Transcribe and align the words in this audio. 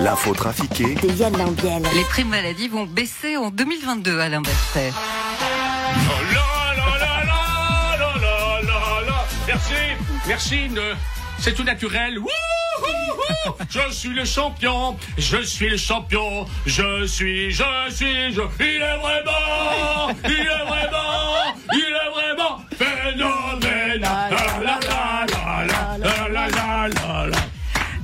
L'info 0.00 0.34
trafiquée 0.34 0.94
de 0.94 1.08
Yann 1.14 1.36
Lambiel. 1.36 1.82
Les 1.94 2.02
primes 2.04 2.28
maladies 2.28 2.68
vont 2.68 2.84
baisser 2.84 3.36
en 3.36 3.50
2022, 3.50 4.20
Alain 4.20 4.42
Berset. 4.42 4.92
Oh 4.92 6.12
là 6.34 6.74
là 6.76 6.98
là 6.98 7.24
là 7.24 7.96
là 7.98 8.16
là 8.20 8.60
là 8.62 9.06
là. 9.06 9.24
Merci, 9.46 9.74
merci. 10.28 10.68
ne- 10.68 10.94
C'est 11.40 11.54
tout 11.54 11.64
naturel. 11.64 12.18
Wouh. 12.18 12.28
Je 13.70 13.92
suis 13.92 14.10
le 14.10 14.24
champion, 14.24 14.96
je 15.18 15.38
suis 15.42 15.68
le 15.68 15.76
champion, 15.76 16.46
je 16.66 17.06
suis, 17.06 17.50
je 17.52 17.64
suis, 17.90 18.32
je. 18.34 18.42
Il 18.60 18.66
est 18.66 18.96
vraiment, 18.98 20.10
il 20.24 20.32
est 20.32 20.64
vraiment, 20.66 21.54
il 21.72 21.85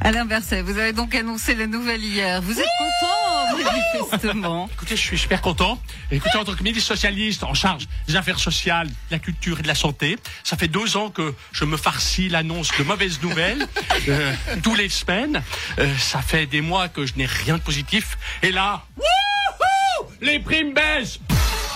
Alain 0.04 0.24
Berset, 0.24 0.62
vous 0.62 0.78
avez 0.78 0.92
donc 0.92 1.14
annoncé 1.14 1.54
la 1.54 1.68
nouvelle 1.68 2.02
hier. 2.02 2.42
Vous 2.42 2.58
êtes 2.58 2.66
content, 2.76 3.56
manifestement. 4.02 4.68
Écoutez, 4.72 4.96
je 4.96 5.00
suis 5.00 5.18
super 5.18 5.40
content. 5.40 5.80
Écoutez, 6.10 6.36
en 6.36 6.44
tant 6.44 6.54
que 6.54 6.62
ministre 6.64 6.88
socialiste 6.88 7.44
en 7.44 7.54
charge 7.54 7.86
des 8.08 8.16
affaires 8.16 8.40
sociales, 8.40 8.88
de 8.88 8.94
la 9.12 9.20
culture 9.20 9.60
et 9.60 9.62
de 9.62 9.68
la 9.68 9.76
santé, 9.76 10.18
ça 10.42 10.56
fait 10.56 10.66
deux 10.66 10.96
ans 10.96 11.10
que 11.10 11.32
je 11.52 11.64
me 11.64 11.76
farcis 11.76 12.28
l'annonce 12.28 12.76
de 12.76 12.82
mauvaises 12.82 13.22
nouvelles 13.22 13.68
euh, 14.08 14.34
tous 14.64 14.74
les 14.74 14.88
semaines. 14.88 15.40
Euh, 15.78 15.96
ça 15.98 16.20
fait 16.20 16.46
des 16.46 16.62
mois 16.62 16.88
que 16.88 17.06
je 17.06 17.14
n'ai 17.14 17.26
rien 17.26 17.58
de 17.58 17.62
positif. 17.62 18.18
Et 18.42 18.50
là, 18.50 18.84
wouhou, 18.96 20.08
les 20.20 20.40
primes 20.40 20.74
baissent. 20.74 21.20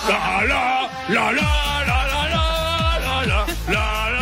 La 0.09 0.45
la 0.45 0.89
la 1.09 1.31
la 1.31 1.31
la 1.31 1.45
la 1.85 2.29
la 2.29 3.25
la 3.25 3.45
la 3.69 4.11
la 4.11 4.16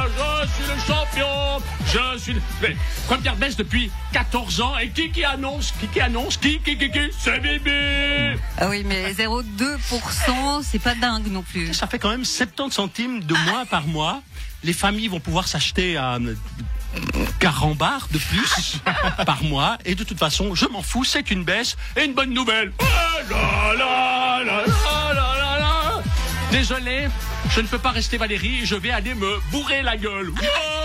champion. 1.16 1.62
Je 1.88 2.18
suis. 2.20 2.34
le- 2.34 2.42
Mais 2.62 2.76
première 3.08 3.36
baisse 3.36 3.55
depuis 3.55 3.92
14 4.14 4.62
ans. 4.62 4.78
Et 4.78 4.90
qui 4.90 5.12
qui 5.12 5.24
annonce 5.24 5.74
Qui 5.80 5.88
qui 5.88 6.02
annonce 6.02 6.38
Qui 6.38 6.60
qui 6.60 6.78
qui 6.78 6.91
qui 6.91 7.10
C'est 7.18 7.40
Bibi. 7.40 8.40
Ah 8.58 8.68
oui, 8.70 8.84
mais 8.86 9.14
0,2%, 9.14 10.62
c'est 10.63 10.80
pas 10.80 10.96
dingue 10.96 11.27
non 11.32 11.41
plus. 11.43 11.74
Ça 11.74 11.88
fait 11.88 11.99
quand 11.99 12.10
même 12.10 12.26
70 12.26 12.74
centimes 12.74 13.24
de 13.24 13.34
moins 13.49 13.66
par 13.66 13.88
mois. 13.88 14.21
Les 14.63 14.74
familles 14.74 15.08
vont 15.10 15.20
pouvoir 15.20 15.48
s'acheter 15.48 15.96
un 15.98 16.20
carambar 17.40 18.08
de 18.12 18.18
plus 18.18 18.77
par 19.26 19.43
mois. 19.43 19.77
Et 19.86 19.96
de 19.96 20.04
toute 20.04 20.18
façon, 20.20 20.55
je 20.55 20.66
m'en 20.66 20.82
fous, 20.82 21.04
c'est 21.04 21.30
une 21.32 21.43
baisse 21.43 21.76
et 21.96 22.05
une 22.05 22.13
bonne 22.13 22.34
nouvelle. 22.34 22.71
Ah, 22.80 22.86
la, 23.30 23.74
la, 23.76 24.43
la, 24.43 24.66
la, 24.66 25.13
la, 25.13 25.36
la, 25.38 25.60
la. 25.60 26.02
Désolé, 26.52 27.08
je 27.49 27.62
ne 27.62 27.68
peux 27.68 27.77
pas 27.80 27.91
rester 27.91 28.18
Valérie, 28.18 28.66
je 28.66 28.76
vais 28.76 28.91
aller 28.91 29.13
me 29.13 29.40
bourrer 29.52 29.84
la 29.84 29.98
gueule. 29.98 30.32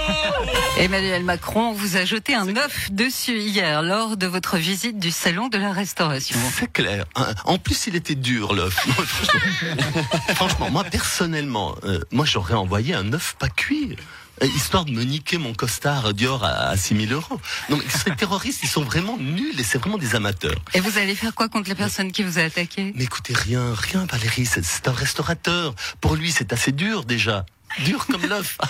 Emmanuel 0.78 1.24
Macron 1.24 1.72
vous 1.72 1.96
a 1.96 2.04
jeté 2.04 2.34
un 2.34 2.56
œuf 2.56 2.90
dessus 2.90 3.38
hier 3.38 3.82
lors 3.82 4.16
de 4.16 4.26
votre 4.26 4.56
visite 4.56 4.98
du 4.98 5.10
salon 5.10 5.48
de 5.48 5.58
la 5.58 5.72
restauration. 5.72 6.38
C'est 6.58 6.72
clair. 6.72 7.04
Hein, 7.16 7.26
En 7.44 7.58
plus, 7.58 7.86
il 7.86 7.96
était 7.96 8.14
dur 8.14 8.54
l'œuf. 8.54 8.74
Franchement, 10.34 10.70
moi 10.70 10.84
personnellement, 10.84 11.74
euh, 11.84 12.00
moi 12.12 12.24
j'aurais 12.24 12.54
envoyé 12.54 12.94
un 12.94 13.12
œuf 13.12 13.36
pas 13.38 13.48
cuit. 13.48 13.96
euh, 14.42 14.46
Histoire 14.56 14.86
de 14.86 14.92
me 14.92 15.02
niquer 15.02 15.36
mon 15.36 15.52
costard 15.52 16.14
Dior 16.14 16.44
à, 16.44 16.68
à 16.70 16.76
6000 16.76 17.12
euros. 17.12 17.40
Donc, 17.68 17.82
ces 17.88 18.14
terroristes, 18.16 18.60
ils 18.62 18.68
sont 18.68 18.82
vraiment 18.82 19.18
nuls 19.18 19.58
et 19.60 19.64
c'est 19.64 19.78
vraiment 19.78 19.98
des 19.98 20.14
amateurs. 20.14 20.54
Et 20.72 20.80
vous 20.80 20.96
allez 20.96 21.14
faire 21.14 21.34
quoi 21.34 21.48
contre 21.50 21.68
la 21.68 21.74
personne 21.74 22.10
qui 22.10 22.22
vous 22.22 22.38
a 22.38 22.42
attaqué? 22.42 22.92
Mais 22.96 23.04
écoutez, 23.04 23.34
rien, 23.34 23.74
rien, 23.74 24.06
Valérie, 24.10 24.46
c'est- 24.46 24.64
c'est 24.64 24.88
un 24.88 24.92
restaurateur. 24.92 25.74
Pour 26.00 26.16
lui, 26.16 26.30
c'est 26.32 26.52
assez 26.54 26.72
dur 26.72 27.04
déjà. 27.04 27.44
Dur 27.84 28.06
comme 28.06 28.24
l'œuf. 28.26 28.56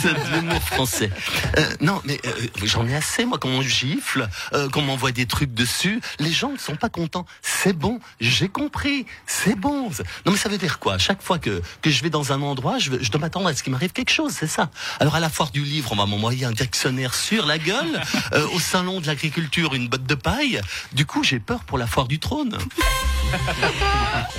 c'est 0.00 0.14
de 0.14 0.34
l'humour 0.34 0.62
français. 0.62 1.10
Euh, 1.58 1.64
non, 1.80 2.00
mais 2.04 2.20
euh, 2.26 2.30
j'en 2.64 2.86
ai 2.86 2.94
assez, 2.94 3.24
moi, 3.24 3.38
qu'on 3.38 3.58
me 3.58 3.62
gifle, 3.62 4.28
euh, 4.52 4.68
qu'on 4.68 4.82
m'envoie 4.82 5.12
des 5.12 5.26
trucs 5.26 5.52
dessus. 5.54 6.00
Les 6.18 6.30
gens 6.32 6.50
ne 6.52 6.58
sont 6.58 6.76
pas 6.76 6.88
contents. 6.88 7.26
C'est 7.42 7.72
bon, 7.72 8.00
j'ai 8.20 8.48
compris. 8.48 9.06
C'est 9.26 9.54
bon. 9.56 9.90
Non, 10.26 10.32
mais 10.32 10.36
ça 10.36 10.48
veut 10.48 10.58
dire 10.58 10.78
quoi? 10.78 10.98
Chaque 10.98 11.22
fois 11.22 11.38
que, 11.38 11.62
que 11.82 11.90
je 11.90 12.02
vais 12.02 12.10
dans 12.10 12.32
un 12.32 12.40
endroit, 12.42 12.78
je, 12.78 12.90
veux- 12.90 13.02
je 13.02 13.10
dois 13.10 13.20
m'attendre 13.20 13.48
à 13.48 13.54
ce 13.54 13.62
qu'il 13.62 13.72
m'arrive 13.72 13.92
quelque 13.92 14.10
chose, 14.12 14.32
c'est 14.38 14.46
ça. 14.46 14.70
Alors, 15.00 15.14
à 15.14 15.20
la 15.20 15.28
foire 15.28 15.50
du 15.50 15.62
livre, 15.62 15.90
on 15.92 15.96
va 15.96 16.06
m'envoyer 16.06 16.44
un 16.46 16.52
dictionnaire 16.52 17.14
sur 17.14 17.46
la 17.46 17.58
gueule. 17.58 18.00
Euh, 18.34 18.46
au 18.52 18.60
salon 18.60 19.00
de 19.00 19.06
l'agriculture, 19.06 19.74
une 19.74 19.88
botte 19.88 20.04
de 20.04 20.14
paille. 20.14 20.60
Du 20.92 21.06
coup, 21.06 21.24
j'ai 21.24 21.38
peur 21.40 21.60
pour 21.64 21.78
la 21.78 21.86
foire 21.86 22.06
du 22.08 22.18
trône. 22.18 22.58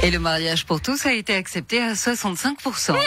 Et 0.03 0.11
le 0.11 0.19
mariage 0.19 0.65
pour 0.65 0.79
tous 0.81 1.05
a 1.05 1.13
été 1.13 1.33
accepté 1.35 1.81
à 1.81 1.93
65%. 1.93 2.93
Mais 2.93 2.99
oui, 2.99 3.03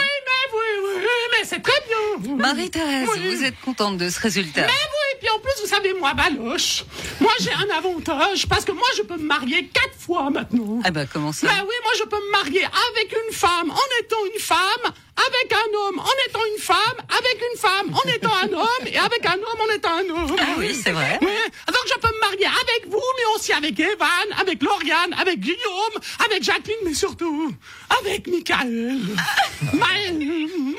oui, 0.97 1.03
mais 1.31 1.45
c'est 1.47 1.61
très 1.61 1.71
bien. 1.87 1.97
Marie-Thérèse, 2.37 3.07
Oui. 3.13 3.35
vous 3.35 3.43
êtes 3.43 3.59
contente 3.61 3.97
de 3.97 4.09
ce 4.09 4.19
résultat 4.19 4.61
Mais 4.61 4.67
oui, 4.67 5.07
et 5.13 5.17
puis 5.19 5.29
en 5.29 5.39
plus, 5.39 5.51
vous 5.61 5.67
savez, 5.67 5.93
moi, 5.93 6.13
Baloche, 6.13 6.83
moi 7.19 7.31
j'ai 7.39 7.51
un 7.53 7.69
avantage 7.77 8.47
parce 8.47 8.65
que 8.65 8.71
moi 8.71 8.87
je 8.97 9.03
peux 9.03 9.17
me 9.17 9.25
marier 9.25 9.67
quatre 9.67 9.95
fois 9.97 10.29
maintenant. 10.29 10.79
Ah 10.83 10.91
bah 10.91 11.05
comment 11.11 11.31
ça 11.31 11.47
Bah 11.47 11.53
oui, 11.61 11.75
moi 11.83 11.93
je 11.97 12.03
peux 12.03 12.17
me 12.17 12.31
marier 12.31 12.63
avec 12.63 13.11
une 13.27 13.33
femme 13.33 13.69
en 13.71 13.87
étant 14.01 14.25
une 14.33 14.39
femme, 14.39 14.91
avec 15.15 15.53
un 15.53 15.77
homme 15.87 15.99
en 15.99 16.29
étant 16.29 16.39
une 16.55 16.61
femme, 16.61 16.97
avec 17.09 17.41
une 17.51 17.59
femme 17.59 17.93
en 17.93 18.09
étant 18.09 18.33
un 18.35 18.53
homme 18.57 18.87
et 18.87 18.97
avec 18.97 19.25
un 19.25 19.33
homme 19.35 19.61
en 19.69 19.73
étant 19.73 19.93
un 19.93 20.09
homme. 20.09 20.35
Ah 20.39 20.55
oui, 20.57 20.75
c'est 20.81 20.91
vrai. 20.91 21.19
Ouais. 21.21 21.27
Donc 21.67 21.85
je 21.87 21.99
peux 21.99 22.07
me 22.13 22.19
marier 22.19 22.45
avec 22.45 22.87
vous, 22.89 23.01
mais 23.17 23.25
aussi 23.43 23.51
avec 23.51 23.77
Evan, 23.77 24.07
avec 24.39 24.63
Lauriane, 24.63 25.13
avec 25.19 25.37
Guillaume, 25.41 25.95
avec 26.25 26.43
Jacqueline, 26.43 26.77
mais 26.85 26.93
surtout 26.93 27.51
avec 27.99 28.25
Michael. 28.27 28.99
Ma- 29.73 29.85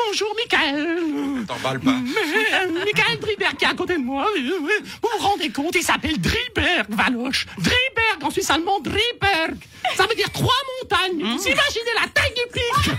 Bonjour 0.08 0.34
Michael. 0.34 1.44
T'emballes 1.46 1.80
pas. 1.80 1.90
Mais, 1.92 2.54
euh, 2.54 2.70
Michael 2.84 3.18
Driberg 3.20 3.56
qui 3.58 3.64
est 3.66 3.68
à 3.68 3.74
côté 3.74 3.94
de 3.98 4.02
moi. 4.02 4.26
Vous 4.34 4.68
vous 5.02 5.18
rendez 5.26 5.50
compte, 5.50 5.74
il 5.74 5.82
s'appelle 5.82 6.18
Driberg, 6.18 6.86
Valoche. 6.88 7.44
Driberg, 7.58 8.22
en 8.24 8.30
suisse 8.30 8.48
allemand, 8.48 8.80
Driberg. 8.80 9.56
Ça 9.96 10.06
veut 10.06 10.14
dire 10.14 10.30
trois 10.32 10.54
montagnes. 10.80 11.20
Vous 11.22 11.46
imaginez 11.46 11.92
la 12.00 12.08
taille 12.08 12.32
du 12.32 12.46
pic 12.50 12.94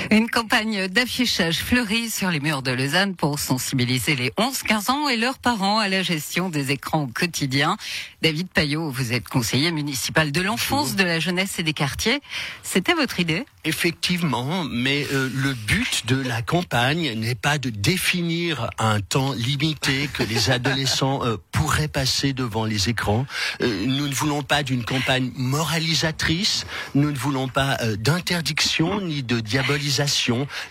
Une 0.13 0.29
campagne 0.29 0.89
d'affichage 0.89 1.59
fleurit 1.59 2.09
sur 2.09 2.31
les 2.31 2.41
murs 2.41 2.63
de 2.63 2.71
Lausanne 2.71 3.15
pour 3.15 3.39
sensibiliser 3.39 4.17
les 4.17 4.31
11-15 4.31 4.91
ans 4.91 5.07
et 5.07 5.15
leurs 5.15 5.39
parents 5.39 5.79
à 5.79 5.87
la 5.87 6.03
gestion 6.03 6.49
des 6.49 6.71
écrans 6.71 7.03
au 7.03 7.07
quotidien. 7.07 7.77
David 8.21 8.49
Payot, 8.49 8.89
vous 8.89 9.13
êtes 9.13 9.29
conseiller 9.29 9.71
municipal 9.71 10.33
de 10.33 10.41
l'enfance, 10.41 10.97
de 10.97 11.05
la 11.05 11.21
jeunesse 11.21 11.59
et 11.59 11.63
des 11.63 11.71
quartiers. 11.71 12.19
C'était 12.61 12.93
votre 12.93 13.21
idée? 13.21 13.45
Effectivement, 13.63 14.65
mais 14.65 15.07
euh, 15.13 15.29
le 15.33 15.53
but 15.53 16.05
de 16.07 16.21
la 16.21 16.41
campagne 16.41 17.17
n'est 17.17 17.35
pas 17.35 17.57
de 17.57 17.69
définir 17.69 18.69
un 18.79 18.99
temps 18.99 19.31
limité 19.31 20.09
que 20.13 20.23
les 20.23 20.49
adolescents 20.49 21.23
euh, 21.23 21.37
pourraient 21.53 21.87
passer 21.87 22.33
devant 22.33 22.65
les 22.65 22.89
écrans. 22.89 23.25
Euh, 23.61 23.85
nous 23.85 24.09
ne 24.09 24.13
voulons 24.13 24.43
pas 24.43 24.63
d'une 24.63 24.83
campagne 24.83 25.31
moralisatrice, 25.37 26.65
nous 26.95 27.11
ne 27.11 27.17
voulons 27.17 27.47
pas 27.47 27.77
d'interdiction 27.97 28.99
ni 28.99 29.23
de 29.23 29.39
diabolisation. 29.39 30.00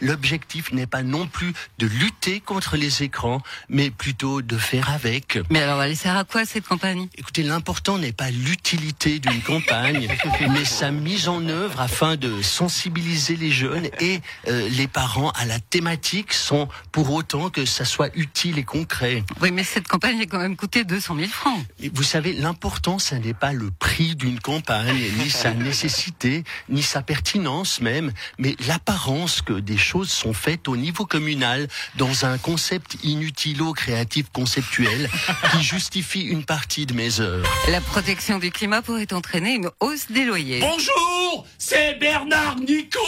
L'objectif 0.00 0.72
n'est 0.72 0.86
pas 0.86 1.02
non 1.02 1.26
plus 1.26 1.52
de 1.78 1.86
lutter 1.86 2.41
contre 2.41 2.76
les 2.76 3.02
écrans, 3.02 3.42
mais 3.68 3.91
plutôt 3.91 4.42
de 4.42 4.56
faire 4.56 4.91
avec. 4.91 5.38
Mais 5.50 5.62
alors, 5.62 5.82
elle 5.82 5.96
sert 5.96 6.16
à 6.16 6.24
quoi 6.24 6.44
cette 6.44 6.66
campagne? 6.66 7.08
Écoutez, 7.16 7.42
l'important 7.42 7.98
n'est 7.98 8.12
pas 8.12 8.30
l'utilité 8.30 9.19
d'une 9.19 9.40
campagne, 9.42 10.08
mais 10.50 10.64
sa 10.64 10.90
mise 10.90 11.28
en 11.28 11.46
œuvre 11.48 11.80
afin 11.80 12.16
de 12.16 12.42
sensibiliser 12.42 13.36
les 13.36 13.50
jeunes 13.50 13.88
et 14.00 14.20
euh, 14.48 14.69
les 14.70 14.88
parents 14.88 15.30
à 15.30 15.44
la 15.44 15.60
thématique 15.60 16.32
sans 16.32 16.69
pour 16.92 17.12
autant 17.12 17.50
que 17.50 17.64
ça 17.64 17.84
soit 17.84 18.10
utile 18.16 18.58
et 18.58 18.64
concret. 18.64 19.24
Oui, 19.40 19.50
mais 19.52 19.64
cette 19.64 19.88
campagne 19.88 20.20
a 20.20 20.26
quand 20.26 20.38
même 20.38 20.56
coûté 20.56 20.84
200 20.84 21.16
000 21.16 21.28
francs. 21.28 21.64
Et 21.80 21.90
vous 21.92 22.02
savez, 22.02 22.32
l'important, 22.32 22.98
ça 22.98 23.19
n'est 23.19 23.34
pas 23.34 23.52
le 23.52 23.70
prix 23.70 24.16
d'une 24.16 24.40
campagne, 24.40 25.02
ni 25.19 25.30
sa 25.30 25.50
nécessité, 25.54 26.44
ni 26.69 26.82
sa 26.82 27.02
pertinence 27.02 27.80
même, 27.80 28.12
mais 28.38 28.56
l'apparence 28.66 29.19
que 29.26 29.53
des 29.53 29.76
choses 29.76 30.10
sont 30.10 30.32
faites 30.32 30.69
au 30.69 30.76
niveau 30.76 31.04
communal 31.04 31.69
dans 31.97 32.25
un 32.25 32.38
concept 32.38 32.97
inutilo-créatif 33.03 34.26
conceptuel 34.32 35.10
qui 35.53 35.62
justifie 35.62 36.22
une 36.22 36.44
partie 36.44 36.87
de 36.87 36.94
mes 36.94 37.20
heures. 37.20 37.44
La 37.70 37.81
protection 37.81 38.38
du 38.38 38.50
climat 38.50 38.82
pourrait 38.82 39.12
entraîner 39.12 39.55
une 39.55 39.70
hausse 39.81 40.11
des 40.11 40.25
loyers. 40.25 40.61
Bonjour, 40.61 41.46
c'est 41.58 41.99
Bernard 41.99 42.56
Nico. 42.56 42.99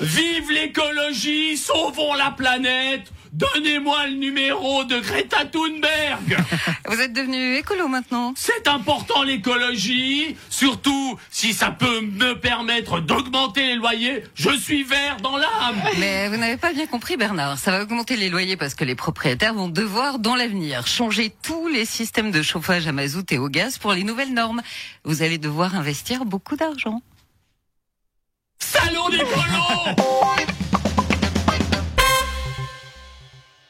Vive 0.00 0.50
l'écologie, 0.50 1.56
sauvons 1.56 2.14
la 2.14 2.30
planète. 2.30 3.12
Donnez-moi 3.34 4.06
le 4.06 4.14
numéro 4.14 4.84
de 4.84 5.00
Greta 5.00 5.44
Thunberg. 5.44 6.36
Vous 6.88 7.00
êtes 7.00 7.12
devenu 7.12 7.56
écolo 7.56 7.88
maintenant 7.88 8.32
C'est 8.36 8.68
important 8.68 9.24
l'écologie, 9.24 10.36
surtout 10.48 11.18
si 11.32 11.52
ça 11.52 11.72
peut 11.72 12.00
me 12.02 12.34
permettre 12.34 13.00
d'augmenter 13.00 13.66
les 13.66 13.74
loyers. 13.74 14.22
Je 14.36 14.50
suis 14.56 14.84
vert 14.84 15.16
dans 15.20 15.36
l'âme. 15.36 15.82
Mais 15.98 16.28
vous 16.28 16.36
n'avez 16.36 16.56
pas 16.56 16.72
bien 16.72 16.86
compris, 16.86 17.16
Bernard. 17.16 17.58
Ça 17.58 17.72
va 17.72 17.82
augmenter 17.82 18.16
les 18.16 18.30
loyers 18.30 18.56
parce 18.56 18.76
que 18.76 18.84
les 18.84 18.94
propriétaires 18.94 19.54
vont 19.54 19.68
devoir, 19.68 20.20
dans 20.20 20.36
l'avenir, 20.36 20.86
changer 20.86 21.34
tous 21.42 21.66
les 21.66 21.86
systèmes 21.86 22.30
de 22.30 22.40
chauffage 22.40 22.86
à 22.86 22.92
mazout 22.92 23.32
et 23.32 23.38
au 23.38 23.48
gaz 23.48 23.78
pour 23.78 23.94
les 23.94 24.04
nouvelles 24.04 24.32
normes. 24.32 24.62
Vous 25.02 25.22
allez 25.22 25.38
devoir 25.38 25.74
investir 25.74 26.24
beaucoup 26.24 26.54
d'argent. 26.54 27.02
Salaud 28.60 29.10
d'écolo 29.10 30.44